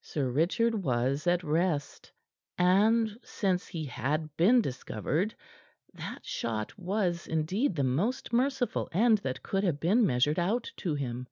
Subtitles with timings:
[0.00, 2.10] Sir Richard was at rest.
[2.56, 5.34] And since he had been discovered,
[5.92, 10.94] that shot was, indeed, the most merciful end that could have been measured out to
[10.94, 11.28] him.